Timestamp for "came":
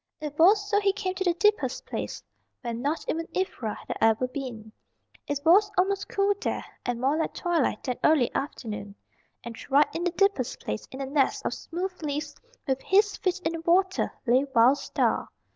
0.93-1.13